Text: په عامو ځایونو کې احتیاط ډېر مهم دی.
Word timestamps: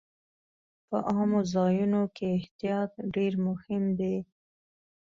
په 0.87 0.97
عامو 1.09 1.41
ځایونو 1.53 2.01
کې 2.15 2.27
احتیاط 2.39 2.91
ډېر 3.15 3.33
مهم 3.47 3.83
دی. 3.99 4.15